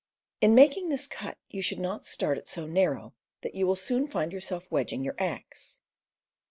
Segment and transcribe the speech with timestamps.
[0.41, 3.13] In making this cut you should not start it so narrow
[3.43, 5.83] that you will soon find yourself wedging your axe.